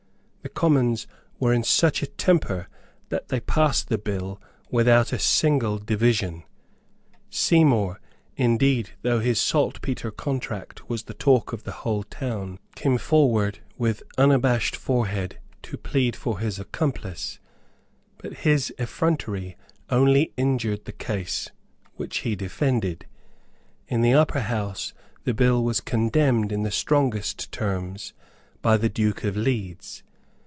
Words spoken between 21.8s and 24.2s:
which he defended. In the